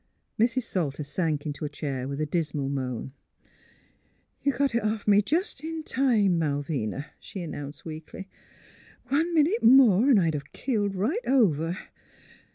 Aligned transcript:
Mrs. 0.39 0.63
Salter 0.63 1.03
sank 1.03 1.45
into 1.45 1.63
a 1.63 1.69
chair 1.69 2.07
with 2.07 2.19
a 2.19 2.25
dismal 2.25 2.69
moan. 2.69 3.11
*' 3.59 3.93
You 4.43 4.51
got 4.51 4.73
it 4.73 4.81
off 4.83 5.07
me 5.07 5.21
jest 5.21 5.63
in 5.63 5.83
time, 5.83 6.39
Malvina, 6.39 7.11
''she 7.19 7.43
announced, 7.43 7.85
weakly. 7.85 8.27
*' 8.71 9.03
One 9.13 9.31
minute 9.35 9.61
more 9.61 10.09
'n' 10.09 10.17
I'd 10.17 10.33
a 10.33 10.41
keeled 10.53 10.95
right 10.95 11.21
over! 11.27 11.77